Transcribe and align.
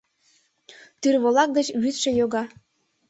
Тӱрволак 1.01 1.49
гыч 1.57 1.67
вӱдшӧ 1.81 2.09
йога 2.19 2.43